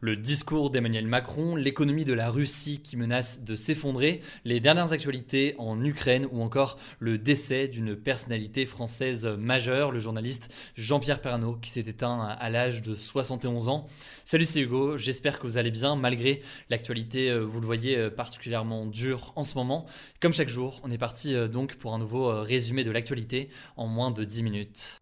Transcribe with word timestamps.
Le 0.00 0.14
discours 0.14 0.70
d'Emmanuel 0.70 1.08
Macron, 1.08 1.56
l'économie 1.56 2.04
de 2.04 2.12
la 2.12 2.30
Russie 2.30 2.80
qui 2.80 2.96
menace 2.96 3.42
de 3.42 3.56
s'effondrer, 3.56 4.20
les 4.44 4.60
dernières 4.60 4.92
actualités 4.92 5.56
en 5.58 5.84
Ukraine 5.84 6.28
ou 6.30 6.40
encore 6.40 6.78
le 7.00 7.18
décès 7.18 7.66
d'une 7.66 7.96
personnalité 7.96 8.64
française 8.64 9.26
majeure, 9.26 9.90
le 9.90 9.98
journaliste 9.98 10.54
Jean-Pierre 10.76 11.20
Pernaud 11.20 11.56
qui 11.56 11.70
s'est 11.70 11.80
éteint 11.80 12.20
à 12.20 12.48
l'âge 12.48 12.80
de 12.80 12.94
71 12.94 13.68
ans. 13.68 13.86
Salut 14.24 14.44
c'est 14.44 14.60
Hugo, 14.60 14.98
j'espère 14.98 15.40
que 15.40 15.48
vous 15.48 15.58
allez 15.58 15.72
bien 15.72 15.96
malgré 15.96 16.42
l'actualité, 16.70 17.30
euh, 17.30 17.40
vous 17.40 17.58
le 17.58 17.66
voyez, 17.66 17.98
euh, 17.98 18.08
particulièrement 18.08 18.86
dure 18.86 19.32
en 19.34 19.42
ce 19.42 19.56
moment. 19.56 19.84
Comme 20.20 20.32
chaque 20.32 20.48
jour, 20.48 20.80
on 20.84 20.92
est 20.92 20.98
parti 20.98 21.34
euh, 21.34 21.48
donc 21.48 21.74
pour 21.74 21.92
un 21.92 21.98
nouveau 21.98 22.40
résumé 22.40 22.84
de 22.84 22.92
l'actualité 22.92 23.48
en 23.76 23.88
moins 23.88 24.12
de 24.12 24.22
10 24.22 24.44
minutes. 24.44 25.00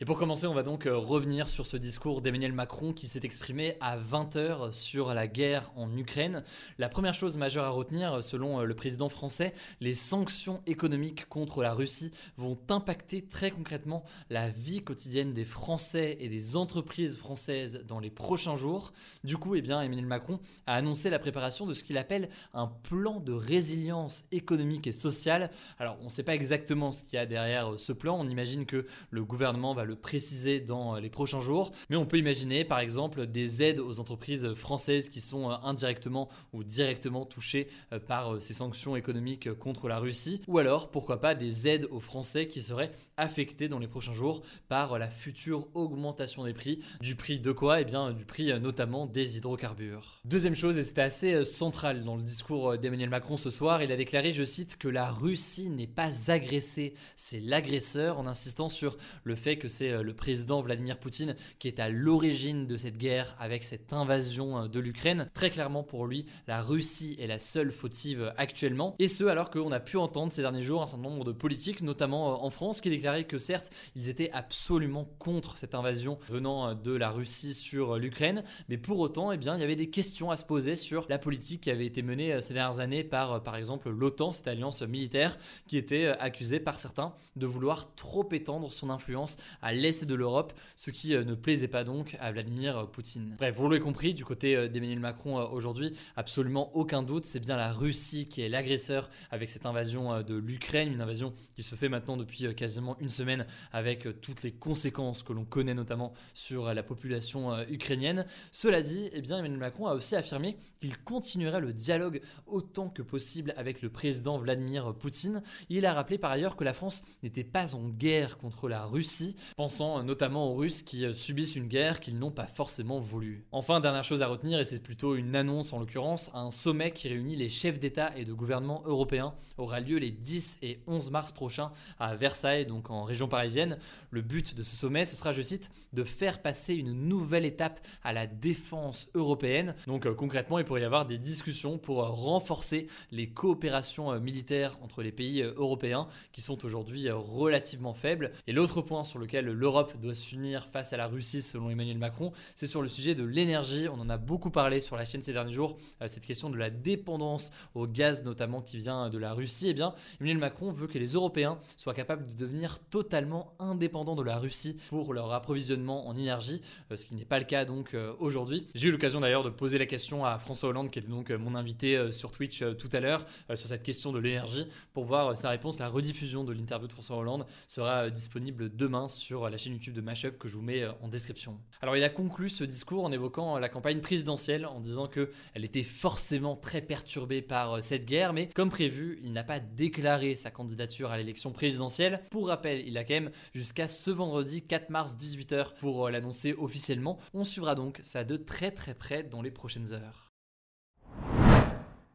Et 0.00 0.04
pour 0.04 0.16
commencer, 0.16 0.46
on 0.46 0.54
va 0.54 0.62
donc 0.62 0.86
euh, 0.86 0.96
revenir 0.96 1.48
sur 1.48 1.66
ce 1.66 1.76
discours 1.76 2.22
d'Emmanuel 2.22 2.52
Macron 2.52 2.92
qui 2.92 3.08
s'est 3.08 3.22
exprimé 3.24 3.76
à 3.80 3.98
20h 3.98 4.70
sur 4.70 5.12
la 5.12 5.26
guerre 5.26 5.72
en 5.74 5.92
Ukraine. 5.96 6.44
La 6.78 6.88
première 6.88 7.14
chose 7.14 7.36
majeure 7.36 7.64
à 7.64 7.70
retenir, 7.70 8.22
selon 8.22 8.60
euh, 8.60 8.64
le 8.64 8.74
président 8.74 9.08
français, 9.08 9.54
les 9.80 9.96
sanctions 9.96 10.62
économiques 10.68 11.28
contre 11.28 11.62
la 11.62 11.74
Russie 11.74 12.12
vont 12.36 12.56
impacter 12.68 13.22
très 13.22 13.50
concrètement 13.50 14.04
la 14.30 14.50
vie 14.50 14.84
quotidienne 14.84 15.32
des 15.32 15.44
Français 15.44 16.16
et 16.20 16.28
des 16.28 16.54
entreprises 16.54 17.16
françaises 17.16 17.82
dans 17.88 17.98
les 17.98 18.10
prochains 18.10 18.54
jours. 18.54 18.92
Du 19.24 19.36
coup, 19.36 19.56
eh 19.56 19.62
bien, 19.62 19.82
Emmanuel 19.82 20.06
Macron 20.06 20.38
a 20.68 20.76
annoncé 20.76 21.10
la 21.10 21.18
préparation 21.18 21.66
de 21.66 21.74
ce 21.74 21.82
qu'il 21.82 21.98
appelle 21.98 22.28
un 22.54 22.68
plan 22.68 23.18
de 23.18 23.32
résilience 23.32 24.26
économique 24.30 24.86
et 24.86 24.92
sociale. 24.92 25.50
Alors, 25.80 25.98
on 26.02 26.04
ne 26.04 26.08
sait 26.08 26.22
pas 26.22 26.36
exactement 26.36 26.92
ce 26.92 27.02
qu'il 27.02 27.14
y 27.14 27.18
a 27.18 27.26
derrière 27.26 27.72
euh, 27.72 27.78
ce 27.78 27.92
plan. 27.92 28.16
On 28.16 28.28
imagine 28.28 28.64
que 28.64 28.86
le 29.10 29.24
gouvernement 29.24 29.74
va 29.74 29.87
le 29.88 29.96
préciser 29.96 30.60
dans 30.60 30.94
euh, 30.94 31.00
les 31.00 31.10
prochains 31.10 31.40
jours. 31.40 31.72
Mais 31.90 31.96
on 31.96 32.06
peut 32.06 32.18
imaginer 32.18 32.64
par 32.64 32.78
exemple 32.78 33.26
des 33.26 33.62
aides 33.62 33.80
aux 33.80 33.98
entreprises 33.98 34.54
françaises 34.54 35.08
qui 35.08 35.20
sont 35.20 35.50
euh, 35.50 35.54
indirectement 35.64 36.28
ou 36.52 36.62
directement 36.62 37.24
touchées 37.24 37.68
euh, 37.92 37.98
par 37.98 38.40
ces 38.40 38.52
sanctions 38.52 38.94
économiques 38.94 39.52
contre 39.54 39.88
la 39.88 39.98
Russie. 39.98 40.42
Ou 40.46 40.58
alors 40.58 40.90
pourquoi 40.90 41.20
pas 41.20 41.34
des 41.34 41.66
aides 41.66 41.88
aux 41.90 42.00
Français 42.00 42.46
qui 42.46 42.62
seraient 42.62 42.92
affectés 43.16 43.68
dans 43.68 43.78
les 43.78 43.88
prochains 43.88 44.12
jours 44.12 44.42
par 44.68 44.98
la 44.98 45.08
future 45.08 45.66
augmentation 45.74 46.44
des 46.44 46.52
prix. 46.52 46.80
Du 47.00 47.16
prix 47.16 47.40
de 47.40 47.50
quoi? 47.50 47.80
Eh 47.80 47.84
bien 47.84 48.12
du 48.12 48.24
prix 48.24 48.52
notamment 48.60 49.06
des 49.06 49.36
hydrocarbures. 49.36 50.20
Deuxième 50.24 50.54
chose, 50.54 50.78
et 50.78 50.82
c'était 50.82 51.00
assez 51.00 51.44
central 51.44 52.04
dans 52.04 52.16
le 52.16 52.22
discours 52.22 52.76
d'Emmanuel 52.78 53.08
Macron 53.08 53.36
ce 53.36 53.50
soir, 53.50 53.82
il 53.82 53.90
a 53.90 53.96
déclaré, 53.96 54.32
je 54.32 54.44
cite, 54.44 54.76
que 54.76 54.88
la 54.88 55.10
Russie 55.10 55.70
n'est 55.70 55.86
pas 55.86 56.30
agressée, 56.30 56.94
c'est 57.16 57.40
l'agresseur, 57.40 58.18
en 58.18 58.26
insistant 58.26 58.68
sur 58.68 58.96
le 59.24 59.34
fait 59.34 59.56
que 59.56 59.68
c'est 59.78 59.92
euh, 59.92 60.02
le 60.02 60.12
président 60.12 60.60
Vladimir 60.60 60.98
Poutine 60.98 61.36
qui 61.60 61.68
est 61.68 61.78
à 61.78 61.88
l'origine 61.88 62.66
de 62.66 62.76
cette 62.76 62.98
guerre 62.98 63.36
avec 63.38 63.62
cette 63.62 63.92
invasion 63.92 64.58
euh, 64.58 64.68
de 64.68 64.80
l'Ukraine. 64.80 65.30
Très 65.34 65.50
clairement 65.50 65.84
pour 65.84 66.06
lui, 66.06 66.26
la 66.48 66.62
Russie 66.62 67.16
est 67.20 67.28
la 67.28 67.38
seule 67.38 67.70
fautive 67.70 68.32
actuellement. 68.36 68.96
Et 68.98 69.06
ce 69.06 69.24
alors 69.24 69.50
qu'on 69.50 69.70
a 69.70 69.78
pu 69.78 69.96
entendre 69.96 70.32
ces 70.32 70.42
derniers 70.42 70.62
jours 70.62 70.82
un 70.82 70.88
certain 70.88 71.08
nombre 71.08 71.24
de 71.24 71.30
politiques, 71.30 71.80
notamment 71.82 72.32
euh, 72.32 72.44
en 72.44 72.50
France, 72.50 72.80
qui 72.80 72.90
déclaraient 72.90 73.24
que 73.24 73.38
certes, 73.38 73.70
ils 73.94 74.08
étaient 74.08 74.32
absolument 74.32 75.08
contre 75.20 75.56
cette 75.56 75.76
invasion 75.76 76.18
venant 76.28 76.74
de 76.74 76.92
la 76.92 77.10
Russie 77.10 77.54
sur 77.54 77.98
l'Ukraine, 77.98 78.42
mais 78.68 78.78
pour 78.78 78.98
autant, 78.98 79.30
eh 79.30 79.36
bien, 79.36 79.54
il 79.54 79.60
y 79.60 79.64
avait 79.64 79.76
des 79.76 79.90
questions 79.90 80.30
à 80.32 80.36
se 80.36 80.44
poser 80.44 80.74
sur 80.74 81.06
la 81.08 81.18
politique 81.18 81.62
qui 81.62 81.70
avait 81.70 81.86
été 81.86 82.02
menée 82.02 82.40
ces 82.40 82.54
dernières 82.54 82.80
années 82.80 83.04
par, 83.04 83.42
par 83.44 83.54
exemple, 83.54 83.90
l'OTAN, 83.90 84.32
cette 84.32 84.48
alliance 84.48 84.82
militaire, 84.82 85.38
qui 85.68 85.76
était 85.76 86.06
accusée 86.06 86.58
par 86.58 86.80
certains 86.80 87.14
de 87.36 87.46
vouloir 87.46 87.94
trop 87.94 88.28
étendre 88.32 88.72
son 88.72 88.90
influence 88.90 89.36
à 89.62 89.67
l'est 89.72 90.04
de 90.04 90.14
l'Europe, 90.14 90.52
ce 90.76 90.90
qui 90.90 91.14
euh, 91.14 91.24
ne 91.24 91.34
plaisait 91.34 91.68
pas 91.68 91.84
donc 91.84 92.16
à 92.20 92.32
Vladimir 92.32 92.88
Poutine. 92.90 93.34
Bref, 93.38 93.54
vous 93.56 93.68
l'avez 93.68 93.80
compris, 93.80 94.14
du 94.14 94.24
côté 94.24 94.56
euh, 94.56 94.68
d'Emmanuel 94.68 95.00
Macron 95.00 95.38
euh, 95.38 95.46
aujourd'hui, 95.46 95.94
absolument 96.16 96.74
aucun 96.76 97.02
doute, 97.02 97.24
c'est 97.24 97.40
bien 97.40 97.56
la 97.56 97.72
Russie 97.72 98.28
qui 98.28 98.42
est 98.42 98.48
l'agresseur 98.48 99.10
avec 99.30 99.50
cette 99.50 99.66
invasion 99.66 100.22
de 100.22 100.34
l'Ukraine, 100.34 100.92
une 100.92 101.00
invasion 101.00 101.32
qui 101.54 101.62
se 101.62 101.74
fait 101.74 101.88
maintenant 101.88 102.16
depuis 102.16 102.54
quasiment 102.54 102.96
une 103.00 103.10
semaine 103.10 103.46
avec 103.72 104.06
toutes 104.20 104.42
les 104.42 104.52
conséquences 104.52 105.22
que 105.22 105.32
l'on 105.32 105.44
connaît 105.44 105.74
notamment 105.74 106.12
sur 106.34 106.72
la 106.72 106.82
population 106.82 107.60
ukrainienne. 107.68 108.26
Cela 108.52 108.82
dit, 108.82 109.10
eh 109.12 109.20
bien, 109.20 109.38
Emmanuel 109.38 109.58
Macron 109.58 109.86
a 109.86 109.94
aussi 109.94 110.16
affirmé 110.16 110.56
qu'il 110.80 110.96
continuerait 110.98 111.60
le 111.60 111.72
dialogue 111.72 112.20
autant 112.46 112.88
que 112.88 113.02
possible 113.02 113.54
avec 113.56 113.82
le 113.82 113.90
président 113.90 114.38
Vladimir 114.38 114.94
Poutine. 114.94 115.42
Il 115.68 115.86
a 115.86 115.94
rappelé 115.94 116.18
par 116.18 116.30
ailleurs 116.30 116.56
que 116.56 116.64
la 116.64 116.74
France 116.74 117.02
n'était 117.22 117.44
pas 117.44 117.74
en 117.74 117.88
guerre 117.88 118.38
contre 118.38 118.68
la 118.68 118.84
Russie, 118.84 119.36
pensant 119.58 120.04
notamment 120.04 120.52
aux 120.52 120.54
Russes 120.54 120.84
qui 120.84 121.04
euh, 121.04 121.12
subissent 121.12 121.56
une 121.56 121.66
guerre 121.66 121.98
qu'ils 121.98 122.16
n'ont 122.16 122.30
pas 122.30 122.46
forcément 122.46 123.00
voulu. 123.00 123.44
Enfin, 123.50 123.80
dernière 123.80 124.04
chose 124.04 124.22
à 124.22 124.28
retenir, 124.28 124.60
et 124.60 124.64
c'est 124.64 124.80
plutôt 124.80 125.16
une 125.16 125.34
annonce 125.34 125.72
en 125.72 125.80
l'occurrence, 125.80 126.30
un 126.32 126.52
sommet 126.52 126.92
qui 126.92 127.08
réunit 127.08 127.34
les 127.34 127.48
chefs 127.48 127.80
d'État 127.80 128.16
et 128.16 128.24
de 128.24 128.32
gouvernement 128.32 128.84
européens 128.86 129.34
aura 129.56 129.80
lieu 129.80 129.98
les 129.98 130.12
10 130.12 130.58
et 130.62 130.78
11 130.86 131.10
mars 131.10 131.32
prochains 131.32 131.72
à 131.98 132.14
Versailles, 132.14 132.66
donc 132.66 132.88
en 132.88 133.02
région 133.02 133.26
parisienne. 133.26 133.78
Le 134.12 134.22
but 134.22 134.54
de 134.54 134.62
ce 134.62 134.76
sommet, 134.76 135.04
ce 135.04 135.16
sera, 135.16 135.32
je 135.32 135.42
cite, 135.42 135.72
de 135.92 136.04
faire 136.04 136.40
passer 136.40 136.76
une 136.76 136.92
nouvelle 137.08 137.44
étape 137.44 137.84
à 138.04 138.12
la 138.12 138.28
défense 138.28 139.08
européenne. 139.14 139.74
Donc 139.88 140.06
euh, 140.06 140.14
concrètement, 140.14 140.60
il 140.60 140.64
pourrait 140.66 140.82
y 140.82 140.84
avoir 140.84 141.04
des 141.04 141.18
discussions 141.18 141.78
pour 141.78 142.04
euh, 142.04 142.08
renforcer 142.08 142.86
les 143.10 143.28
coopérations 143.28 144.20
militaires 144.20 144.78
entre 144.82 145.02
les 145.02 145.10
pays 145.10 145.42
européens 145.42 146.06
qui 146.30 146.42
sont 146.42 146.64
aujourd'hui 146.64 147.10
relativement 147.10 147.94
faibles. 147.94 148.30
Et 148.46 148.52
l'autre 148.52 148.82
point 148.82 149.02
sur 149.02 149.18
lequel 149.18 149.47
l'Europe 149.50 149.98
doit 150.00 150.14
s'unir 150.14 150.66
face 150.66 150.92
à 150.92 150.96
la 150.96 151.06
Russie 151.06 151.42
selon 151.42 151.70
Emmanuel 151.70 151.98
Macron, 151.98 152.32
c'est 152.54 152.66
sur 152.66 152.82
le 152.82 152.88
sujet 152.88 153.14
de 153.14 153.24
l'énergie. 153.24 153.88
On 153.88 154.00
en 154.00 154.08
a 154.08 154.16
beaucoup 154.16 154.50
parlé 154.50 154.80
sur 154.80 154.96
la 154.96 155.04
chaîne 155.04 155.22
ces 155.22 155.32
derniers 155.32 155.52
jours, 155.52 155.76
euh, 156.02 156.08
cette 156.08 156.26
question 156.26 156.50
de 156.50 156.56
la 156.56 156.70
dépendance 156.70 157.50
au 157.74 157.86
gaz 157.86 158.24
notamment 158.24 158.62
qui 158.62 158.76
vient 158.76 159.10
de 159.10 159.18
la 159.18 159.32
Russie. 159.32 159.68
Eh 159.68 159.74
bien, 159.74 159.94
Emmanuel 160.20 160.38
Macron 160.38 160.72
veut 160.72 160.86
que 160.86 160.98
les 160.98 161.12
Européens 161.12 161.58
soient 161.76 161.94
capables 161.94 162.26
de 162.26 162.32
devenir 162.32 162.78
totalement 162.90 163.54
indépendants 163.58 164.16
de 164.16 164.22
la 164.22 164.38
Russie 164.38 164.76
pour 164.88 165.12
leur 165.14 165.32
approvisionnement 165.32 166.08
en 166.08 166.16
énergie, 166.16 166.60
euh, 166.90 166.96
ce 166.96 167.06
qui 167.06 167.14
n'est 167.14 167.24
pas 167.24 167.38
le 167.38 167.44
cas 167.44 167.64
donc 167.64 167.94
euh, 167.94 168.12
aujourd'hui. 168.18 168.66
J'ai 168.74 168.88
eu 168.88 168.92
l'occasion 168.92 169.20
d'ailleurs 169.20 169.44
de 169.44 169.50
poser 169.50 169.78
la 169.78 169.86
question 169.86 170.24
à 170.24 170.38
François 170.38 170.70
Hollande, 170.70 170.90
qui 170.90 170.98
était 170.98 171.08
donc 171.08 171.30
mon 171.30 171.54
invité 171.54 172.12
sur 172.12 172.30
Twitch 172.32 172.64
tout 172.78 172.88
à 172.92 173.00
l'heure, 173.00 173.24
sur 173.54 173.66
cette 173.66 173.82
question 173.82 174.12
de 174.12 174.18
l'énergie, 174.18 174.66
pour 174.92 175.04
voir 175.04 175.36
sa 175.36 175.50
réponse. 175.50 175.78
La 175.78 175.88
rediffusion 175.88 176.44
de 176.44 176.52
l'interview 176.52 176.88
de 176.88 176.92
François 176.92 177.16
Hollande 177.16 177.46
sera 177.66 178.10
disponible 178.10 178.74
demain 178.74 179.08
sur 179.08 179.27
la 179.36 179.58
chaîne 179.58 179.74
YouTube 179.74 179.94
de 179.94 180.00
Mashup 180.00 180.38
que 180.38 180.48
je 180.48 180.54
vous 180.54 180.62
mets 180.62 180.82
euh, 180.82 180.92
en 181.02 181.08
description. 181.08 181.60
Alors 181.82 181.96
il 181.96 182.04
a 182.04 182.08
conclu 182.08 182.48
ce 182.48 182.64
discours 182.64 183.04
en 183.04 183.12
évoquant 183.12 183.56
euh, 183.56 183.60
la 183.60 183.68
campagne 183.68 184.00
présidentielle 184.00 184.66
en 184.66 184.80
disant 184.80 185.06
que 185.06 185.30
elle 185.54 185.64
était 185.64 185.82
forcément 185.82 186.56
très 186.56 186.80
perturbée 186.80 187.42
par 187.42 187.74
euh, 187.74 187.80
cette 187.80 188.06
guerre, 188.06 188.32
mais 188.32 188.48
comme 188.48 188.70
prévu, 188.70 189.20
il 189.22 189.32
n'a 189.32 189.44
pas 189.44 189.60
déclaré 189.60 190.34
sa 190.34 190.50
candidature 190.50 191.10
à 191.10 191.18
l'élection 191.18 191.52
présidentielle. 191.52 192.22
Pour 192.30 192.48
rappel, 192.48 192.86
il 192.86 192.96
a 192.96 193.04
quand 193.04 193.14
même 193.14 193.30
jusqu'à 193.54 193.88
ce 193.88 194.10
vendredi 194.10 194.62
4 194.62 194.90
mars 194.90 195.14
18h 195.16 195.74
pour 195.78 196.08
l'annoncer 196.08 196.54
officiellement. 196.54 197.18
On 197.34 197.44
suivra 197.44 197.74
donc 197.74 197.98
ça 198.02 198.24
de 198.24 198.36
très 198.36 198.70
très 198.70 198.94
près 198.94 199.22
dans 199.22 199.42
les 199.42 199.50
prochaines 199.50 199.92
heures. 199.92 200.27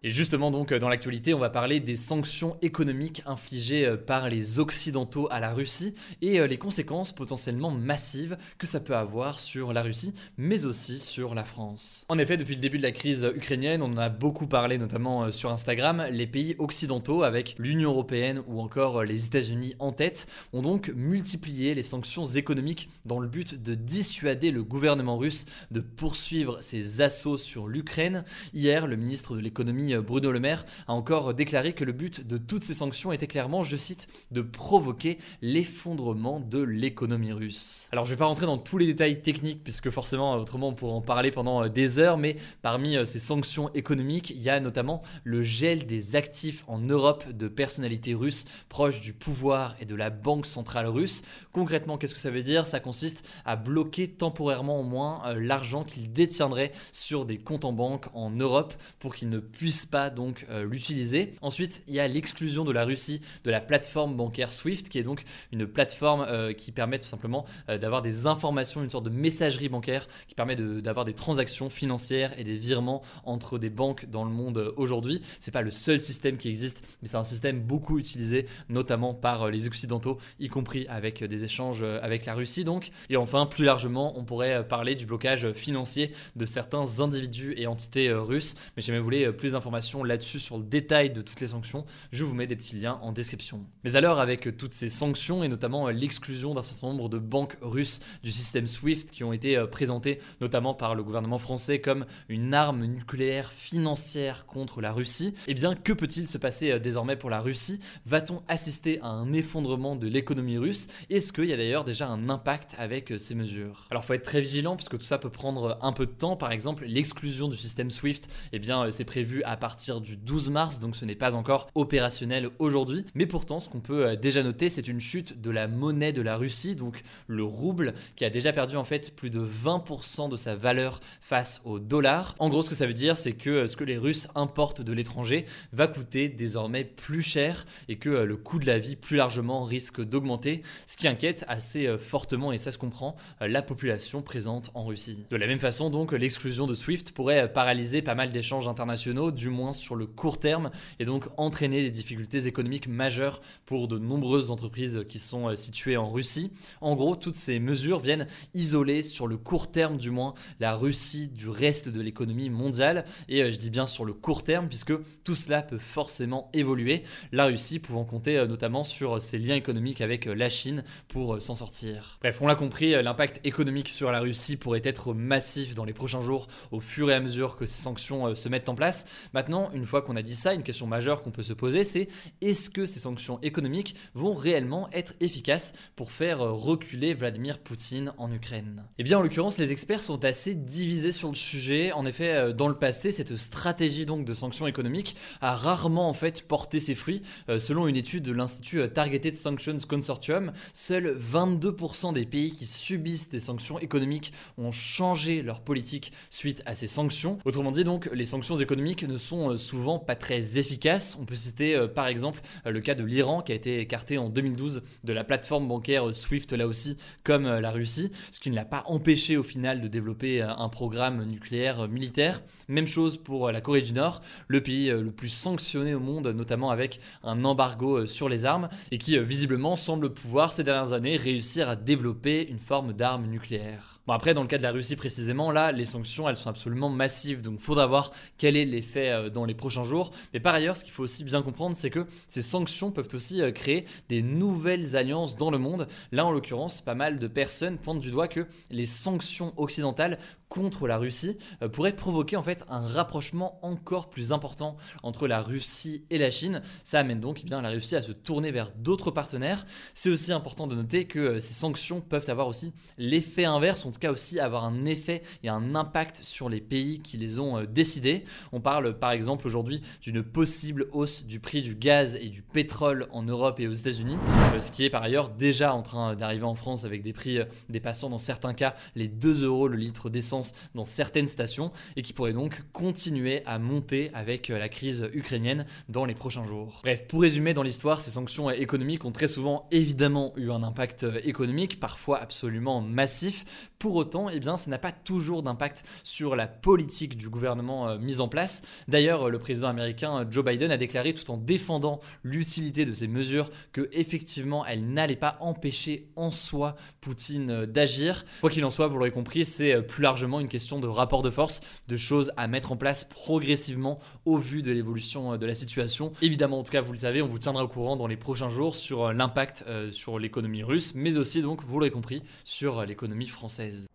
Et 0.05 0.11
justement 0.11 0.51
donc 0.51 0.73
dans 0.73 0.89
l'actualité, 0.89 1.33
on 1.33 1.39
va 1.39 1.49
parler 1.49 1.79
des 1.79 1.95
sanctions 1.95 2.57
économiques 2.61 3.23
infligées 3.25 3.95
par 4.05 4.27
les 4.27 4.59
Occidentaux 4.59 5.29
à 5.31 5.39
la 5.39 5.53
Russie 5.53 5.93
et 6.21 6.45
les 6.45 6.57
conséquences 6.57 7.13
potentiellement 7.13 7.71
massives 7.71 8.37
que 8.57 8.67
ça 8.67 8.81
peut 8.81 8.97
avoir 8.97 9.39
sur 9.39 9.71
la 9.71 9.81
Russie, 9.81 10.13
mais 10.37 10.65
aussi 10.65 10.99
sur 10.99 11.33
la 11.33 11.45
France. 11.45 12.05
En 12.09 12.17
effet, 12.17 12.35
depuis 12.35 12.55
le 12.55 12.61
début 12.61 12.79
de 12.79 12.83
la 12.83 12.91
crise 12.91 13.31
ukrainienne, 13.33 13.81
on 13.81 13.93
en 13.93 13.97
a 13.97 14.09
beaucoup 14.09 14.45
parlé 14.45 14.77
notamment 14.77 15.31
sur 15.31 15.51
Instagram, 15.51 16.05
les 16.11 16.27
pays 16.27 16.55
occidentaux 16.59 17.23
avec 17.23 17.55
l'Union 17.57 17.91
européenne 17.91 18.43
ou 18.47 18.59
encore 18.59 19.03
les 19.03 19.25
États-Unis 19.25 19.73
en 19.79 19.93
tête 19.93 20.27
ont 20.51 20.61
donc 20.61 20.91
multiplié 20.93 21.75
les 21.75 21.83
sanctions 21.83 22.25
économiques 22.25 22.89
dans 23.05 23.19
le 23.19 23.29
but 23.29 23.61
de 23.61 23.73
dissuader 23.73 24.51
le 24.51 24.63
gouvernement 24.63 25.17
russe 25.17 25.45
de 25.71 25.79
poursuivre 25.79 26.57
ses 26.61 26.99
assauts 26.99 27.37
sur 27.37 27.67
l'Ukraine. 27.67 28.25
Hier, 28.53 28.85
le 28.85 28.97
ministre 28.97 29.35
de 29.35 29.39
l'économie 29.39 29.92
Bruno 30.01 30.31
Le 30.31 30.39
Maire 30.39 30.65
a 30.87 30.93
encore 30.93 31.33
déclaré 31.33 31.73
que 31.73 31.83
le 31.83 31.91
but 31.91 32.25
de 32.25 32.37
toutes 32.37 32.63
ces 32.63 32.73
sanctions 32.73 33.11
était 33.11 33.27
clairement, 33.27 33.63
je 33.63 33.77
cite, 33.77 34.07
de 34.31 34.41
provoquer 34.41 35.17
l'effondrement 35.41 36.39
de 36.39 36.59
l'économie 36.59 37.33
russe. 37.33 37.89
Alors 37.91 38.05
je 38.05 38.11
vais 38.11 38.17
pas 38.17 38.25
rentrer 38.25 38.45
dans 38.45 38.57
tous 38.57 38.77
les 38.77 38.85
détails 38.85 39.21
techniques 39.21 39.63
puisque 39.63 39.89
forcément 39.89 40.35
autrement 40.35 40.69
on 40.69 40.73
pourrait 40.73 40.93
en 40.93 41.01
parler 41.01 41.31
pendant 41.31 41.67
des 41.67 41.99
heures, 41.99 42.17
mais 42.17 42.37
parmi 42.61 42.97
ces 43.05 43.19
sanctions 43.19 43.71
économiques, 43.73 44.29
il 44.29 44.41
y 44.41 44.49
a 44.49 44.59
notamment 44.59 45.01
le 45.23 45.41
gel 45.41 45.85
des 45.85 46.15
actifs 46.15 46.63
en 46.67 46.79
Europe 46.79 47.31
de 47.31 47.47
personnalités 47.47 48.13
russes 48.13 48.45
proches 48.69 49.01
du 49.01 49.13
pouvoir 49.13 49.75
et 49.79 49.85
de 49.85 49.95
la 49.95 50.09
banque 50.09 50.45
centrale 50.45 50.87
russe. 50.87 51.23
Concrètement, 51.51 51.97
qu'est-ce 51.97 52.13
que 52.13 52.19
ça 52.19 52.31
veut 52.31 52.41
dire? 52.41 52.65
Ça 52.65 52.79
consiste 52.79 53.27
à 53.45 53.55
bloquer 53.55 54.07
temporairement 54.07 54.79
au 54.79 54.83
moins 54.83 55.21
euh, 55.25 55.39
l'argent 55.39 55.83
qu'ils 55.83 56.11
détiendraient 56.11 56.71
sur 56.91 57.25
des 57.25 57.37
comptes 57.37 57.65
en 57.65 57.73
banque 57.73 58.07
en 58.13 58.29
Europe 58.29 58.73
pour 58.99 59.15
qu'ils 59.15 59.29
ne 59.29 59.39
puissent 59.39 59.82
pas 59.85 60.09
donc 60.09 60.45
euh, 60.49 60.65
l'utiliser. 60.65 61.33
Ensuite, 61.41 61.83
il 61.87 61.93
y 61.93 61.99
a 61.99 62.07
l'exclusion 62.07 62.63
de 62.63 62.71
la 62.71 62.85
Russie 62.85 63.21
de 63.43 63.51
la 63.51 63.61
plateforme 63.61 64.15
bancaire 64.15 64.51
SWIFT, 64.51 64.89
qui 64.89 64.99
est 64.99 65.03
donc 65.03 65.23
une 65.51 65.67
plateforme 65.67 66.25
euh, 66.27 66.53
qui 66.53 66.71
permet 66.71 66.99
tout 66.99 67.07
simplement 67.07 67.45
d'avoir 67.67 68.01
des 68.01 68.27
informations, 68.27 68.83
une 68.83 68.89
sorte 68.89 69.05
de 69.05 69.09
messagerie 69.09 69.69
bancaire 69.69 70.07
qui 70.27 70.35
permet 70.35 70.55
d'avoir 70.55 71.05
des 71.05 71.13
transactions 71.13 71.69
financières 71.69 72.37
et 72.39 72.43
des 72.43 72.57
virements 72.57 73.03
entre 73.25 73.57
des 73.57 73.69
banques 73.69 74.05
dans 74.09 74.23
le 74.23 74.31
monde 74.31 74.73
aujourd'hui. 74.77 75.21
C'est 75.39 75.51
pas 75.51 75.61
le 75.61 75.71
seul 75.71 75.99
système 75.99 76.37
qui 76.37 76.49
existe, 76.49 76.83
mais 77.01 77.07
c'est 77.07 77.17
un 77.17 77.23
système 77.23 77.61
beaucoup 77.61 77.99
utilisé, 77.99 78.47
notamment 78.69 79.13
par 79.13 79.49
les 79.49 79.67
Occidentaux, 79.67 80.17
y 80.39 80.47
compris 80.47 80.85
avec 80.87 81.23
des 81.23 81.43
échanges 81.43 81.83
avec 81.83 82.25
la 82.25 82.33
Russie 82.33 82.63
donc. 82.63 82.91
Et 83.09 83.17
enfin, 83.17 83.45
plus 83.45 83.65
largement, 83.65 84.17
on 84.17 84.25
pourrait 84.25 84.67
parler 84.67 84.95
du 84.95 85.05
blocage 85.05 85.51
financier 85.53 86.11
de 86.35 86.45
certains 86.45 86.99
individus 86.99 87.53
et 87.57 87.67
entités 87.67 88.09
euh, 88.09 88.21
russes. 88.21 88.55
Mais 88.75 88.81
si 88.81 88.91
vous 88.91 89.03
voulez 89.03 89.25
euh, 89.25 89.31
plus 89.31 89.53
d'informations 89.53 89.72
là-dessus 90.03 90.39
sur 90.39 90.57
le 90.57 90.63
détail 90.63 91.11
de 91.11 91.21
toutes 91.21 91.41
les 91.41 91.47
sanctions, 91.47 91.85
je 92.11 92.23
vous 92.23 92.33
mets 92.33 92.47
des 92.47 92.55
petits 92.55 92.75
liens 92.75 92.99
en 93.01 93.11
description. 93.11 93.65
Mais 93.83 93.95
alors, 93.95 94.19
avec 94.19 94.57
toutes 94.57 94.73
ces 94.73 94.89
sanctions 94.89 95.43
et 95.43 95.47
notamment 95.47 95.87
euh, 95.87 95.91
l'exclusion 95.91 96.53
d'un 96.53 96.61
certain 96.61 96.87
nombre 96.87 97.09
de 97.09 97.17
banques 97.17 97.57
russes 97.61 97.99
du 98.23 98.31
système 98.31 98.67
SWIFT 98.67 99.11
qui 99.11 99.23
ont 99.23 99.33
été 99.33 99.63
présentées 99.71 100.19
notamment 100.41 100.73
par 100.73 100.95
le 100.95 101.03
gouvernement 101.03 101.37
français 101.37 101.79
comme 101.79 102.05
une 102.29 102.53
arme 102.53 102.85
nucléaire 102.85 103.51
financière 103.51 104.45
contre 104.45 104.81
la 104.81 104.91
Russie, 104.91 105.33
eh 105.47 105.53
bien, 105.53 105.75
que 105.75 105.93
peut-il 105.93 106.27
se 106.27 106.37
passer 106.37 106.79
désormais 106.79 107.15
pour 107.15 107.29
la 107.29 107.41
Russie? 107.41 107.79
Va-t-on 108.05 108.41
assister 108.47 108.99
à 109.01 109.07
un 109.07 109.33
effondrement 109.33 109.95
de 109.95 110.07
l'économie 110.07 110.57
russe? 110.57 110.87
Est-ce 111.09 111.33
qu'il 111.33 111.45
y 111.45 111.53
a 111.53 111.57
d'ailleurs 111.57 111.83
déjà 111.83 112.07
un 112.07 112.29
impact 112.29 112.75
avec 112.77 113.13
ces 113.17 113.35
mesures? 113.35 113.87
Alors, 113.91 114.05
faut 114.05 114.13
être 114.13 114.23
très 114.23 114.41
vigilant 114.41 114.75
puisque 114.75 114.97
tout 114.97 115.05
ça 115.05 115.17
peut 115.17 115.29
prendre 115.29 115.77
un 115.81 115.93
peu 115.93 116.05
de 116.05 116.11
temps. 116.11 116.35
Par 116.35 116.51
exemple, 116.51 116.85
l'exclusion 116.85 117.47
du 117.47 117.57
système 117.57 117.91
SWIFT, 117.91 118.27
eh 118.51 118.59
bien, 118.59 118.89
c'est 118.91 119.05
prévu 119.05 119.43
à 119.53 119.57
partir 119.57 120.01
du 120.01 120.17
12 120.17 120.49
mars, 120.49 120.79
donc 120.79 120.95
ce 120.95 121.05
n'est 121.05 121.13
pas 121.13 121.35
encore 121.35 121.69
opérationnel 121.75 122.49
aujourd'hui. 122.57 123.05
Mais 123.13 123.27
pourtant, 123.27 123.59
ce 123.59 123.69
qu'on 123.69 123.81
peut 123.81 124.03
euh, 124.07 124.15
déjà 124.15 124.41
noter, 124.41 124.67
c'est 124.67 124.87
une 124.87 124.99
chute 124.99 125.41
de 125.41 125.51
la 125.51 125.67
monnaie 125.67 126.11
de 126.11 126.23
la 126.23 126.37
Russie, 126.37 126.75
donc 126.75 127.03
le 127.27 127.43
rouble, 127.43 127.93
qui 128.15 128.25
a 128.25 128.31
déjà 128.31 128.51
perdu 128.51 128.77
en 128.77 128.83
fait 128.83 129.15
plus 129.15 129.29
de 129.29 129.39
20% 129.45 130.27
de 130.27 130.37
sa 130.37 130.55
valeur 130.55 131.01
face 131.21 131.61
au 131.65 131.77
dollar. 131.77 132.33
En 132.39 132.49
gros, 132.49 132.63
ce 132.63 132.69
que 132.69 132.75
ça 132.75 132.87
veut 132.87 132.95
dire, 132.95 133.15
c'est 133.15 133.33
que 133.33 133.49
euh, 133.51 133.67
ce 133.67 133.77
que 133.77 133.83
les 133.83 133.95
Russes 133.95 134.27
importent 134.33 134.81
de 134.81 134.91
l'étranger 134.91 135.45
va 135.71 135.87
coûter 135.87 136.29
désormais 136.29 136.83
plus 136.83 137.21
cher 137.21 137.67
et 137.89 137.97
que 137.97 138.09
euh, 138.09 138.25
le 138.25 138.37
coût 138.37 138.57
de 138.57 138.65
la 138.65 138.79
vie 138.79 138.95
plus 138.95 139.17
largement 139.17 139.63
risque 139.65 140.01
d'augmenter, 140.01 140.63
ce 140.87 140.97
qui 140.97 141.07
inquiète 141.07 141.45
assez 141.47 141.95
fortement, 141.99 142.51
et 142.51 142.57
ça 142.57 142.71
se 142.71 142.79
comprend, 142.79 143.15
la 143.39 143.61
population 143.61 144.23
présente 144.23 144.71
en 144.73 144.85
Russie. 144.85 145.27
De 145.29 145.37
la 145.37 145.45
même 145.45 145.59
façon, 145.59 145.91
donc, 145.91 146.11
l'exclusion 146.11 146.65
de 146.65 146.73
SWIFT 146.73 147.11
pourrait 147.13 147.53
paralyser 147.53 148.01
pas 148.01 148.15
mal 148.15 148.31
d'échanges 148.31 148.67
internationaux, 148.67 149.29
du 149.43 149.49
moins 149.49 149.73
sur 149.73 149.95
le 149.95 150.05
court 150.05 150.39
terme, 150.39 150.71
et 150.99 151.05
donc 151.05 151.25
entraîner 151.35 151.81
des 151.81 151.91
difficultés 151.91 152.47
économiques 152.47 152.87
majeures 152.87 153.41
pour 153.65 153.89
de 153.89 153.99
nombreuses 153.99 154.51
entreprises 154.51 155.03
qui 155.09 155.19
sont 155.19 155.49
euh, 155.49 155.55
situées 155.55 155.97
en 155.97 156.09
Russie. 156.09 156.51
En 156.79 156.95
gros, 156.95 157.17
toutes 157.17 157.35
ces 157.35 157.59
mesures 157.59 157.99
viennent 157.99 158.27
isoler, 158.53 159.03
sur 159.03 159.27
le 159.27 159.35
court 159.35 159.69
terme 159.69 159.97
du 159.97 160.11
moins, 160.11 160.33
la 160.61 160.75
Russie 160.75 161.27
du 161.27 161.49
reste 161.49 161.89
de 161.89 161.99
l'économie 161.99 162.49
mondiale, 162.49 163.03
et 163.27 163.43
euh, 163.43 163.51
je 163.51 163.57
dis 163.57 163.69
bien 163.69 163.85
sur 163.85 164.05
le 164.05 164.13
court 164.13 164.43
terme, 164.43 164.69
puisque 164.69 164.93
tout 165.25 165.35
cela 165.35 165.61
peut 165.61 165.77
forcément 165.77 166.49
évoluer, 166.53 167.03
la 167.33 167.45
Russie 167.45 167.79
pouvant 167.79 168.05
compter 168.05 168.37
euh, 168.37 168.47
notamment 168.47 168.85
sur 168.85 169.21
ses 169.21 169.37
liens 169.37 169.55
économiques 169.55 169.99
avec 169.99 170.25
la 170.25 170.47
Chine 170.47 170.85
pour 171.09 171.41
s'en 171.41 171.55
sortir. 171.55 172.17
Bref, 172.21 172.37
on 172.39 172.47
l'a 172.47 172.55
compris, 172.55 172.91
l'impact 172.91 173.41
économique 173.43 173.89
sur 173.89 174.09
la 174.09 174.21
Russie 174.21 174.55
pourrait 174.55 174.81
être 174.85 175.13
massif 175.13 175.75
dans 175.75 175.83
les 175.83 175.93
prochains 175.93 176.21
jours 176.21 176.47
au 176.71 176.79
fur 176.79 177.11
et 177.11 177.13
à 177.13 177.19
mesure 177.19 177.57
que 177.57 177.65
ces 177.65 177.81
sanctions 177.81 178.35
se 178.35 178.47
mettent 178.47 178.69
en 178.69 178.75
place. 178.75 179.05
Maintenant, 179.33 179.71
une 179.73 179.85
fois 179.85 180.01
qu'on 180.01 180.15
a 180.15 180.21
dit 180.21 180.35
ça, 180.35 180.53
une 180.53 180.63
question 180.63 180.87
majeure 180.87 181.23
qu'on 181.23 181.31
peut 181.31 181.43
se 181.43 181.53
poser, 181.53 181.83
c'est 181.83 182.07
est-ce 182.41 182.69
que 182.69 182.85
ces 182.85 182.99
sanctions 182.99 183.39
économiques 183.41 183.95
vont 184.13 184.33
réellement 184.33 184.89
être 184.91 185.13
efficaces 185.19 185.73
pour 185.95 186.11
faire 186.11 186.41
euh, 186.41 186.51
reculer 186.51 187.13
Vladimir 187.13 187.59
Poutine 187.59 188.13
en 188.17 188.31
Ukraine? 188.31 188.83
Eh 188.97 189.03
bien, 189.03 189.19
en 189.19 189.21
l'occurrence, 189.21 189.57
les 189.57 189.71
experts 189.71 190.01
sont 190.01 190.23
assez 190.25 190.55
divisés 190.55 191.11
sur 191.11 191.29
le 191.29 191.35
sujet. 191.35 191.91
En 191.91 192.05
effet, 192.05 192.33
euh, 192.33 192.53
dans 192.53 192.67
le 192.67 192.75
passé, 192.75 193.11
cette 193.11 193.35
stratégie 193.37 194.05
donc 194.05 194.25
de 194.25 194.33
sanctions 194.33 194.67
économiques 194.67 195.15
a 195.41 195.55
rarement 195.55 196.09
en 196.09 196.13
fait 196.13 196.47
porté 196.47 196.79
ses 196.79 196.95
fruits. 196.95 197.21
Selon 197.57 197.87
une 197.87 197.95
étude 197.95 198.23
de 198.23 198.31
l'Institut 198.31 198.81
Targeted 198.89 199.35
Sanctions 199.35 199.77
Consortium, 199.87 200.51
seuls 200.73 201.17
22% 201.17 202.13
des 202.13 202.25
pays 202.25 202.51
qui 202.51 202.65
subissent 202.65 203.29
des 203.29 203.39
sanctions 203.39 203.79
économiques 203.79 204.33
ont 204.57 204.71
changé 204.71 205.41
leur 205.41 205.61
politique 205.61 206.11
suite 206.29 206.61
à 206.65 206.75
ces 206.75 206.87
sanctions. 206.87 207.39
Autrement 207.45 207.71
dit 207.71 207.83
donc, 207.83 208.09
les 208.13 208.25
sanctions 208.25 208.57
économiques 208.57 209.03
ne 209.03 209.17
sont 209.23 209.51
euh, 209.51 209.57
souvent 209.57 209.99
pas 209.99 210.15
très 210.15 210.57
efficaces. 210.57 211.17
On 211.19 211.25
peut 211.25 211.35
citer 211.35 211.75
euh, 211.75 211.87
par 211.87 212.07
exemple 212.07 212.41
euh, 212.65 212.71
le 212.71 212.81
cas 212.81 212.95
de 212.95 213.03
l'Iran 213.03 213.41
qui 213.41 213.51
a 213.51 213.55
été 213.55 213.79
écarté 213.79 214.17
en 214.17 214.29
2012 214.29 214.83
de 215.03 215.13
la 215.13 215.23
plateforme 215.23 215.67
bancaire 215.67 216.13
SWIFT 216.13 216.53
là 216.53 216.67
aussi, 216.67 216.97
comme 217.23 217.45
la 217.45 217.71
Russie, 217.71 218.11
ce 218.31 218.39
qui 218.39 218.51
ne 218.51 218.55
l'a 218.55 218.65
pas 218.65 218.83
empêché 218.87 219.37
au 219.37 219.43
final 219.43 219.81
de 219.81 219.87
développer 219.87 220.41
un 220.41 220.69
programme 220.69 221.23
nucléaire 221.25 221.87
militaire. 221.87 222.41
Même 222.67 222.87
chose 222.87 223.17
pour 223.17 223.51
la 223.51 223.61
Corée 223.61 223.81
du 223.81 223.93
Nord, 223.93 224.21
le 224.47 224.61
pays 224.61 224.89
le 224.89 225.11
plus 225.11 225.29
sanctionné 225.29 225.93
au 225.95 225.99
monde, 225.99 226.27
notamment 226.27 226.69
avec 226.69 226.99
un 227.23 227.43
embargo 227.43 228.05
sur 228.05 228.29
les 228.29 228.45
armes, 228.45 228.69
et 228.91 228.97
qui 228.97 229.17
visiblement 229.19 229.75
semble 229.75 230.13
pouvoir 230.13 230.51
ces 230.51 230.63
dernières 230.63 230.93
années 230.93 231.17
réussir 231.17 231.69
à 231.69 231.75
développer 231.75 232.47
une 232.49 232.59
forme 232.59 232.93
d'arme 232.93 233.27
nucléaire. 233.27 234.01
Bon 234.05 234.11
après, 234.11 234.33
dans 234.33 234.41
le 234.41 234.49
cas 234.49 234.57
de 234.57 234.63
la 234.63 234.71
Russie 234.71 234.97
précisément, 234.97 235.49
là, 235.49 235.71
les 235.71 235.85
sanctions, 235.85 236.27
elles 236.27 236.35
sont 236.35 236.49
absolument 236.49 236.89
massives, 236.89 237.41
donc 237.41 237.59
il 237.59 237.63
faudra 237.63 237.87
voir 237.87 238.11
quel 238.37 238.57
est 238.57 238.65
l'effet 238.65 239.09
euh, 239.09 239.29
dans 239.29 239.45
les 239.45 239.53
prochains 239.53 239.85
jours. 239.85 240.11
Mais 240.33 240.41
par 240.41 240.53
ailleurs, 240.53 240.75
ce 240.75 240.83
qu'il 240.83 240.91
faut 240.91 241.03
aussi 241.03 241.23
bien 241.23 241.41
comprendre, 241.41 241.73
c'est 241.73 241.89
que 241.89 242.05
ces 242.27 242.41
sanctions 242.41 242.91
peuvent 242.91 243.07
aussi 243.13 243.41
euh, 243.41 243.51
créer 243.51 243.85
des 244.09 244.21
nouvelles 244.21 244.97
alliances 244.97 245.37
dans 245.37 245.51
le 245.51 245.57
monde. 245.57 245.87
Là, 246.11 246.25
en 246.25 246.33
l'occurrence, 246.33 246.81
pas 246.81 246.95
mal 246.95 247.17
de 247.17 247.27
personnes 247.27 247.77
pointent 247.77 248.01
du 248.01 248.11
doigt 248.11 248.27
que 248.27 248.45
les 248.71 248.85
sanctions 248.85 249.53
occidentales 249.55 250.19
contre 250.53 250.85
la 250.85 250.97
Russie 250.97 251.37
euh, 251.63 251.69
pourraient 251.69 251.95
provoquer 251.95 252.35
en 252.35 252.43
fait 252.43 252.63
un 252.69 252.85
rapprochement 252.85 253.57
encore 253.63 254.09
plus 254.09 254.31
important 254.31 254.77
entre 255.01 255.27
la 255.27 255.41
Russie 255.41 256.03
et 256.09 256.17
la 256.17 256.29
Chine. 256.29 256.61
Ça 256.83 256.99
amène 256.99 257.19
donc 257.19 257.39
eh 257.41 257.45
bien, 257.45 257.61
la 257.61 257.69
Russie 257.69 257.95
à 257.95 258.01
se 258.01 258.11
tourner 258.11 258.51
vers 258.51 258.71
d'autres 258.77 259.09
partenaires. 259.09 259.65
C'est 259.93 260.09
aussi 260.09 260.31
important 260.31 260.67
de 260.67 260.75
noter 260.75 261.05
que 261.05 261.39
ces 261.39 261.53
sanctions 261.53 262.01
peuvent 262.01 262.29
avoir 262.29 262.47
aussi 262.47 262.73
l'effet 262.97 263.45
inverse, 263.45 263.83
tout 263.93 263.99
cas 263.99 264.11
aussi 264.11 264.39
avoir 264.39 264.65
un 264.65 264.85
effet 264.85 265.21
et 265.43 265.49
un 265.49 265.75
impact 265.75 266.23
sur 266.23 266.49
les 266.49 266.59
pays 266.59 266.99
qui 266.99 267.17
les 267.17 267.39
ont 267.39 267.59
euh, 267.59 267.65
décidés. 267.65 268.25
On 268.51 268.59
parle 268.59 268.97
par 268.99 269.11
exemple 269.11 269.47
aujourd'hui 269.47 269.81
d'une 270.01 270.23
possible 270.23 270.87
hausse 270.91 271.25
du 271.25 271.39
prix 271.39 271.61
du 271.61 271.75
gaz 271.75 272.17
et 272.19 272.27
du 272.27 272.41
pétrole 272.41 273.07
en 273.11 273.23
Europe 273.23 273.59
et 273.59 273.67
aux 273.67 273.73
États-Unis, 273.73 274.17
euh, 274.53 274.59
ce 274.59 274.71
qui 274.71 274.83
est 274.83 274.89
par 274.89 275.03
ailleurs 275.03 275.29
déjà 275.29 275.73
en 275.73 275.81
train 275.81 276.15
d'arriver 276.15 276.43
en 276.43 276.55
France 276.55 276.83
avec 276.83 277.03
des 277.03 277.13
prix 277.13 277.39
euh, 277.39 277.45
dépassant 277.69 278.09
dans 278.09 278.17
certains 278.17 278.53
cas 278.53 278.75
les 278.95 279.07
2 279.07 279.45
euros 279.45 279.67
le 279.67 279.77
litre 279.77 280.09
d'essence 280.09 280.42
dans 280.75 280.85
certaines 280.85 281.27
stations 281.27 281.71
et 281.95 282.01
qui 282.01 282.13
pourrait 282.13 282.33
donc 282.33 282.61
continuer 282.71 283.43
à 283.45 283.59
monter 283.59 284.11
avec 284.13 284.49
la 284.49 284.69
crise 284.69 285.09
ukrainienne 285.13 285.65
dans 285.89 286.05
les 286.05 286.15
prochains 286.15 286.45
jours. 286.45 286.81
Bref, 286.83 287.07
pour 287.07 287.21
résumer 287.21 287.53
dans 287.53 287.63
l'histoire, 287.63 288.01
ces 288.01 288.11
sanctions 288.11 288.49
économiques 288.49 289.05
ont 289.05 289.11
très 289.11 289.27
souvent 289.27 289.67
évidemment 289.71 290.33
eu 290.37 290.51
un 290.51 290.63
impact 290.63 291.05
économique, 291.23 291.79
parfois 291.79 292.19
absolument 292.19 292.81
massif. 292.81 293.69
Pour 293.79 293.95
autant, 293.95 294.29
eh 294.29 294.39
bien, 294.39 294.57
ça 294.57 294.69
n'a 294.69 294.77
pas 294.77 294.91
toujours 294.91 295.43
d'impact 295.43 295.83
sur 296.03 296.35
la 296.35 296.47
politique 296.47 297.17
du 297.17 297.29
gouvernement 297.29 297.87
euh, 297.87 297.97
mise 297.97 298.21
en 298.21 298.27
place. 298.27 298.63
D'ailleurs, 298.87 299.29
le 299.29 299.39
président 299.39 299.67
américain 299.67 300.25
Joe 300.29 300.45
Biden 300.45 300.71
a 300.71 300.77
déclaré 300.77 301.13
tout 301.13 301.29
en 301.31 301.37
défendant 301.37 301.99
l'utilité 302.23 302.85
de 302.85 302.93
ces 302.93 303.07
mesures 303.07 303.49
que 303.71 303.89
effectivement 303.91 304.65
elles 304.65 304.85
n'allaient 304.85 305.15
pas 305.15 305.37
empêcher 305.41 306.07
en 306.15 306.31
soi 306.31 306.75
Poutine 307.01 307.65
d'agir. 307.65 308.25
Quoi 308.41 308.49
qu'il 308.49 308.63
en 308.65 308.69
soit, 308.69 308.87
vous 308.87 308.97
l'aurez 308.97 309.11
compris, 309.11 309.45
c'est 309.45 309.81
plus 309.81 310.01
largement 310.01 310.32
une 310.39 310.47
question 310.47 310.79
de 310.79 310.87
rapport 310.87 311.21
de 311.21 311.29
force, 311.29 311.61
de 311.87 311.95
choses 311.95 312.31
à 312.37 312.47
mettre 312.47 312.71
en 312.71 312.77
place 312.77 313.05
progressivement 313.05 313.99
au 314.25 314.37
vu 314.37 314.61
de 314.61 314.71
l'évolution 314.71 315.37
de 315.37 315.45
la 315.45 315.55
situation. 315.55 316.13
Évidemment, 316.21 316.59
en 316.59 316.63
tout 316.63 316.71
cas, 316.71 316.81
vous 316.81 316.91
le 316.91 316.97
savez, 316.97 317.21
on 317.21 317.27
vous 317.27 317.39
tiendra 317.39 317.63
au 317.63 317.67
courant 317.67 317.95
dans 317.95 318.07
les 318.07 318.17
prochains 318.17 318.49
jours 318.49 318.75
sur 318.75 319.13
l'impact 319.13 319.65
euh, 319.67 319.91
sur 319.91 320.19
l'économie 320.19 320.63
russe, 320.63 320.93
mais 320.95 321.17
aussi 321.17 321.41
donc, 321.41 321.63
vous 321.63 321.79
l'aurez 321.79 321.91
compris, 321.91 322.23
sur 322.43 322.85
l'économie 322.85 323.27
française. 323.27 323.87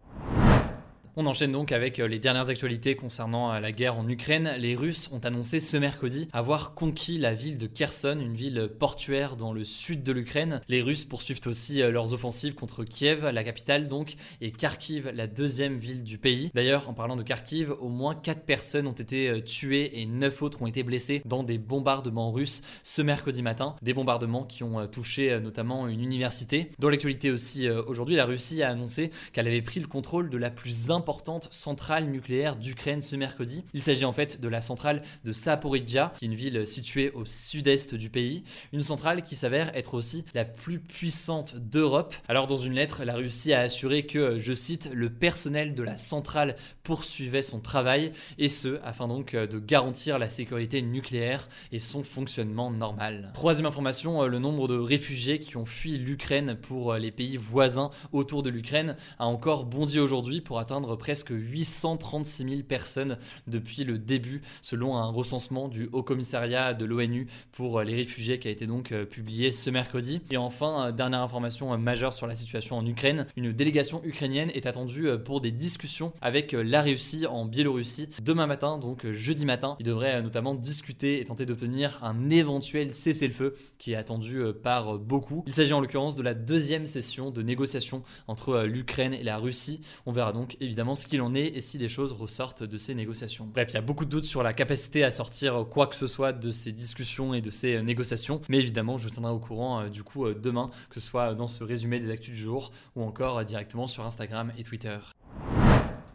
On 1.20 1.26
enchaîne 1.26 1.50
donc 1.50 1.72
avec 1.72 1.98
euh, 1.98 2.06
les 2.06 2.20
dernières 2.20 2.48
actualités 2.48 2.94
concernant 2.94 3.52
euh, 3.52 3.58
la 3.58 3.72
guerre 3.72 3.98
en 3.98 4.08
Ukraine. 4.08 4.52
Les 4.56 4.76
Russes 4.76 5.10
ont 5.10 5.18
annoncé 5.18 5.58
ce 5.58 5.76
mercredi 5.76 6.28
avoir 6.32 6.75
conquis 6.75 7.18
la 7.18 7.34
ville 7.34 7.58
de 7.58 7.66
Kherson, 7.66 8.20
une 8.20 8.37
ville 8.37 8.70
portuaire 8.78 9.37
dans 9.37 9.52
le 9.52 9.64
sud 9.64 10.04
de 10.04 10.12
l'Ukraine. 10.12 10.60
Les 10.68 10.80
Russes 10.80 11.04
poursuivent 11.04 11.40
aussi 11.46 11.82
euh, 11.82 11.90
leurs 11.90 12.14
offensives 12.14 12.54
contre 12.54 12.84
Kiev, 12.84 13.26
la 13.30 13.42
capitale 13.42 13.88
donc, 13.88 14.14
et 14.40 14.52
Kharkiv, 14.52 15.10
la 15.12 15.26
deuxième 15.26 15.76
ville 15.76 16.04
du 16.04 16.18
pays. 16.18 16.52
D'ailleurs, 16.54 16.88
en 16.88 16.94
parlant 16.94 17.16
de 17.16 17.25
Kharkiv, 17.25 17.72
au 17.80 17.88
moins 17.88 18.14
4 18.14 18.44
personnes 18.44 18.87
ont 18.87 18.92
été 18.92 19.42
tuées 19.44 20.00
et 20.00 20.06
9 20.06 20.40
autres 20.42 20.62
ont 20.62 20.68
été 20.68 20.84
blessées 20.84 21.22
dans 21.25 21.42
des 21.42 21.58
bombardements 21.58 22.30
russes 22.30 22.62
ce 22.84 23.02
mercredi 23.02 23.42
matin. 23.42 23.75
Des 23.82 23.92
bombardements 23.92 24.44
qui 24.44 24.62
ont 24.62 24.87
touché 24.87 25.40
notamment 25.40 25.88
une 25.88 26.00
université. 26.00 26.70
Dans 26.78 26.90
l'actualité 26.90 27.32
aussi 27.32 27.68
aujourd'hui, 27.68 28.14
la 28.14 28.25
Russie 28.25 28.62
a 28.62 28.68
annoncé 28.68 29.10
qu'elle 29.32 29.48
avait 29.48 29.62
pris 29.62 29.80
le 29.80 29.88
contrôle 29.88 30.30
de 30.30 30.38
la 30.38 30.52
plus 30.52 30.92
importante 30.92 31.08
centrale 31.50 32.07
nucléaire 32.07 32.57
d'Ukraine 32.57 33.03
ce 33.03 33.17
mercredi. 33.17 33.65
Il 33.75 33.83
s'agit 33.83 34.05
en 34.05 34.12
fait 34.12 34.41
de 34.41 34.49
la 34.49 34.62
centrale 34.62 35.03
de 35.25 35.33
Saporidja, 35.33 36.12
qui 36.19 36.25
est 36.25 36.29
une 36.29 36.35
ville 36.35 36.67
située 36.67 37.11
au 37.12 37.25
sud-est 37.25 37.95
du 37.95 38.11
pays, 38.11 38.45
une 38.73 38.83
centrale 38.83 39.23
qui 39.23 39.37
s'avère 39.37 39.75
être 39.77 39.95
aussi 39.95 40.25
la 40.35 40.45
plus 40.45 40.79
puissante 40.81 41.57
d'Europe. 41.57 42.15
Alors 42.29 42.47
dans 42.47 42.57
une 42.57 42.75
lettre, 42.75 43.05
la 43.05 43.15
Russie 43.15 43.53
a 43.53 43.61
assuré 43.61 44.05
que, 44.05 44.38
je 44.38 44.53
cite, 44.53 44.91
le 44.93 45.11
personnel 45.11 45.75
de 45.75 45.83
la 45.83 45.97
centrale 45.97 46.57
poursuivait 46.83 47.43
son 47.43 47.61
travail, 47.61 48.12
et 48.38 48.49
ce, 48.49 48.79
afin 48.85 49.09
donc 49.09 49.35
de 49.35 49.59
garantir 49.59 50.19
la 50.19 50.29
sécurité 50.29 50.83
nucléaire 50.83 51.49
et 51.73 51.79
son 51.79 52.05
fonctionnement 52.05 52.71
normal. 52.71 53.31
Troisième 53.35 53.67
information, 53.67 54.27
le 54.27 54.38
nombre 54.38 54.69
de 54.69 54.77
réfugiés 54.77 55.38
qui 55.38 55.57
ont 55.57 55.67
fui 55.67 55.97
l'Ukraine 55.97 56.57
pour 56.61 56.95
les 56.95 57.11
pays 57.11 57.37
voisins 57.37 57.91
autour 58.12 58.43
de 58.43 58.50
l'Ukraine 58.50 58.97
a 59.19 59.27
encore 59.27 59.65
bondi 59.65 59.99
aujourd'hui 59.99 60.41
pour 60.41 60.59
atteindre 60.59 60.98
presque 60.99 61.31
836 61.31 62.49
000 62.49 62.62
personnes 62.62 63.17
depuis 63.47 63.85
le 63.85 63.99
début, 63.99 64.43
selon 64.62 64.97
un 64.97 65.09
recensement 65.09 65.69
du 65.69 65.88
Haut 65.93 66.02
Commissariat 66.02 66.75
de 66.75 66.85
l'ONU 66.85 67.26
pour 67.52 67.83
les 67.83 67.95
réfugiés 67.95 68.38
qui 68.38 68.49
a 68.49 68.50
été 68.50 68.67
donc 68.67 68.93
euh, 68.93 69.05
publié 69.05 69.52
ce 69.52 69.71
mercredi. 69.71 70.21
Et 70.31 70.37
enfin, 70.37 70.88
euh, 70.88 70.93
dernière 70.93 71.23
information 71.23 71.73
euh, 71.73 71.76
majeure 71.76 72.12
sur 72.12 72.26
la 72.26 72.35
situation 72.35 72.76
en 72.76 72.87
Ukraine, 72.87 73.26
une 73.37 73.52
délégation 73.52 74.02
ukrainienne 74.05 74.50
est 74.55 74.67
attendue 74.67 75.09
pour 75.25 75.40
des 75.40 75.50
discussions 75.50 76.12
avec 76.21 76.52
la 76.52 76.83
Russie 76.83 77.26
en 77.26 77.45
Biélorussie 77.45 78.09
demain 78.23 78.47
matin, 78.47 78.78
donc 78.78 79.11
jeudi 79.12 79.47
matin. 79.47 79.76
Il 79.81 79.87
devrait 79.87 80.23
notamment 80.23 80.55
discuter 80.55 81.21
et 81.21 81.25
tenter 81.25 81.47
d'obtenir 81.47 81.99
un 82.02 82.31
éventuel 82.31 82.95
cessez-le-feu 82.95 83.55
qui 83.78 83.93
est 83.93 83.97
attendu 83.97 84.43
par 84.62 84.99
beaucoup. 84.99 85.45
Il 85.47 85.55
s'agit 85.55 85.73
en 85.73 85.81
l'occurrence 85.81 86.17
de 86.17 86.23
la 86.23 86.35
deuxième 86.35 86.87
session 86.87 87.31
de 87.31 87.43
négociation 87.43 88.02
entre 88.26 88.62
l'Ukraine 88.62 89.14
et 89.14 89.23
la 89.23 89.38
Russie. 89.38 89.81
On 90.07 90.12
verra 90.12 90.33
donc 90.33 90.57
évidemment 90.61 90.77
ce 90.94 91.06
qu'il 91.06 91.20
en 91.23 91.35
est 91.35 91.47
et 91.49 91.61
si 91.61 91.78
des 91.78 91.88
choses 91.88 92.12
ressortent 92.12 92.62
de 92.62 92.76
ces 92.76 92.94
négociations. 92.94 93.49
Bref, 93.52 93.70
il 93.70 93.75
y 93.75 93.78
a 93.78 93.82
beaucoup 93.82 94.04
de 94.04 94.11
doutes 94.11 94.25
sur 94.25 94.42
la 94.42 94.52
capacité 94.52 95.04
à 95.04 95.11
sortir 95.11 95.66
quoi 95.70 95.87
que 95.87 95.97
ce 95.97 96.06
soit 96.06 96.32
de 96.32 96.50
ces 96.50 96.73
discussions 96.73 97.35
et 97.35 97.40
de 97.40 97.50
ces 97.50 97.76
euh, 97.76 97.82
négociations, 97.82 98.40
mais 98.49 98.58
évidemment, 98.58 98.99
je 98.99 99.04
vous 99.04 99.11
tiendrai 99.11 99.32
au 99.32 99.38
courant 99.38 99.80
euh, 99.80 99.88
du 99.88 100.02
coup 100.02 100.26
euh, 100.26 100.35
demain, 100.35 100.70
que 100.90 101.00
ce 101.00 101.06
soit 101.06 101.35
dans 101.35 101.49
ce 101.49 101.64
résumé 101.64 102.00
des 102.00 102.11
actus 102.11 102.35
du 102.35 102.40
jour 102.40 102.73
ou 102.97 103.02
encore 103.02 103.44
directement 103.44 103.87
sur 103.87 104.04
Instagram 104.04 104.52
et 104.58 104.64
Twitter. 104.64 104.99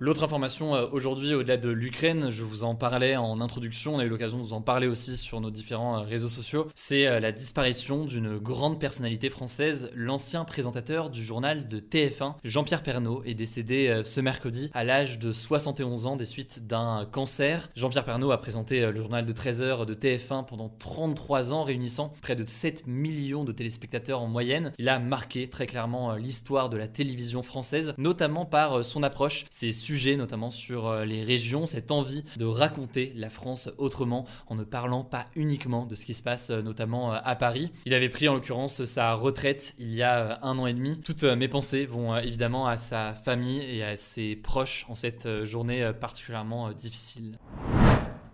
L'autre 0.06 0.26
information 0.26 0.76
euh, 0.76 0.86
aujourd'hui, 0.92 1.34
au-delà 1.34 1.56
de 1.56 1.70
l'Ukraine, 1.70 2.30
je 2.30 2.44
vous 2.44 2.66
en 2.66 2.76
parlais 2.76 3.16
en 3.16 3.40
introduction, 3.40 3.96
on 3.96 4.00
a 4.00 4.04
eu 4.04 4.10
l'occasion 4.10 4.38
de 4.38 4.44
vous 4.44 4.52
en 4.52 4.60
parler 4.60 4.86
aussi 4.86 5.16
sur 5.16 5.40
nos 5.40 5.50
différents 5.50 6.00
euh, 6.00 6.02
réseaux 6.02 6.28
sociaux, 6.28 6.68
c'est 6.76 7.08
euh, 7.08 7.22
la 7.22 7.32
disparition 7.32 8.04
d'une 8.04 8.38
grande 8.38 8.82
personnalité 8.82 9.30
française, 9.30 9.92
l'ancien 9.96 10.44
présentateur 10.44 11.10
du 11.10 11.24
journal 11.24 11.70
de 11.70 11.80
TF1, 11.80 12.36
Jean-Pierre 12.44 12.84
Pernaud, 12.84 13.24
est 13.24 13.34
décédé 13.34 14.02
ce 14.04 14.20
mercredi 14.20 14.70
à 14.74 14.84
l'âge 14.84 15.20
de 15.20 15.32
71 15.32 16.06
ans 16.06 16.18
des 16.18 16.26
suites 16.26 16.68
d'un 16.68 17.08
cancer. 17.10 17.70
Jean-Pierre 17.78 18.04
Pernaud 18.04 18.32
a 18.32 18.42
présenté 18.42 18.82
le 18.82 19.00
journal 19.00 19.26
de 19.26 19.32
13h 19.32 19.86
de 19.86 19.94
TF1 19.94 20.46
pendant 20.46 20.68
33 20.68 21.54
ans, 21.54 21.64
réunissant 21.64 22.12
près 22.22 22.36
de 22.36 22.46
7 22.46 22.88
millions 22.88 23.46
de 23.46 23.54
téléspectateurs 23.54 24.22
en 24.22 24.28
moyenne. 24.28 24.74
Il 24.80 24.90
a 24.90 25.00
marqué 25.00 25.50
très 25.50 25.66
clairement 25.66 26.16
l'histoire 26.16 26.70
de 26.70 26.76
la 26.76 26.90
télévision 26.90 27.42
française, 27.42 27.94
notamment 27.98 28.46
par 28.46 28.84
son 28.84 29.02
approche, 29.02 29.46
notamment 29.94 30.52
sur 30.52 30.88
euh, 30.88 31.06
les 31.06 31.24
régions, 31.24 31.68
cette 31.68 31.92
envie 31.92 32.24
de 32.38 32.46
raconter 32.46 33.14
la 33.16 33.30
France 33.30 33.70
autrement 33.78 34.26
en 34.48 34.56
ne 34.56 34.64
parlant 34.64 35.04
pas 35.04 35.26
uniquement 35.36 35.86
de 35.86 35.96
ce 35.96 36.06
qui 36.06 36.14
se 36.14 36.24
passe 36.24 36.50
euh, 36.50 36.62
notamment 36.62 37.14
euh, 37.14 37.18
à 37.24 37.36
Paris. 37.36 37.72
Il 37.86 37.94
avait 37.94 38.10
pris 38.10 38.28
en 38.28 38.34
l'occurrence 38.34 38.86
sa 38.86 39.14
retraite 39.14 39.76
il 39.78 39.94
y 39.94 40.02
a 40.02 40.40
un 40.42 40.58
an 40.58 40.66
et 40.66 40.74
demi. 40.74 41.00
Toutes 41.00 41.24
mes 41.24 41.48
pensées 41.48 41.86
vont 41.86 42.18
évidemment 42.18 42.68
à 42.68 42.78
sa 42.78 43.14
famille 43.14 43.62
et 43.62 43.84
à 43.84 43.96
ses 43.96 44.36
proches 44.36 44.86
en 44.90 44.96
cette 44.96 45.46
journée 45.46 45.92
particulièrement 46.00 46.72
difficile. 46.72 47.38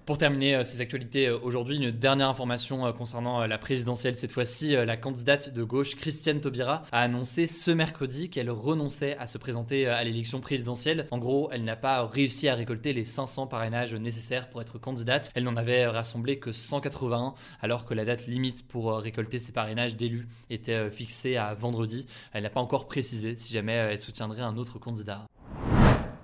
Pour 0.09 0.17
terminer 0.17 0.55
euh, 0.55 0.63
ces 0.63 0.81
actualités 0.81 1.27
euh, 1.27 1.37
aujourd'hui, 1.43 1.75
une 1.75 1.91
dernière 1.91 2.29
information 2.29 2.83
euh, 2.83 2.91
concernant 2.91 3.45
la 3.45 3.57
présidentielle 3.59 4.15
cette 4.15 4.31
fois-ci. 4.31 4.71
La 4.71 4.97
candidate 4.97 5.53
de 5.53 5.63
gauche, 5.63 5.95
Christiane 5.95 6.41
Taubira, 6.41 6.81
a 6.91 7.01
annoncé 7.01 7.45
ce 7.45 7.69
mercredi 7.69 8.31
qu'elle 8.31 8.49
renonçait 8.49 9.15
à 9.19 9.27
se 9.27 9.37
présenter 9.37 9.85
à 9.85 10.03
l'élection 10.03 10.41
présidentielle. 10.41 11.05
En 11.11 11.19
gros, 11.19 11.49
elle 11.51 11.63
n'a 11.63 11.75
pas 11.75 12.03
réussi 12.07 12.47
à 12.47 12.55
récolter 12.55 12.91
les 12.91 13.03
500 13.03 13.45
parrainages 13.45 13.93
nécessaires 13.93 14.49
pour 14.49 14.63
être 14.63 14.79
candidate. 14.79 15.29
Elle 15.35 15.43
n'en 15.43 15.55
avait 15.55 15.85
rassemblé 15.85 16.39
que 16.39 16.51
181 16.51 17.35
alors 17.61 17.85
que 17.85 17.93
la 17.93 18.03
date 18.03 18.25
limite 18.25 18.67
pour 18.67 18.91
récolter 18.97 19.37
ces 19.37 19.51
parrainages 19.51 19.95
d'élus 19.95 20.27
était 20.49 20.89
fixée 20.89 21.37
à 21.37 21.53
vendredi. 21.53 22.07
Elle 22.33 22.41
n'a 22.41 22.49
pas 22.49 22.61
encore 22.61 22.87
précisé 22.87 23.35
si 23.35 23.53
jamais 23.53 23.73
elle 23.73 24.01
soutiendrait 24.01 24.41
un 24.41 24.57
autre 24.57 24.79
candidat. 24.79 25.27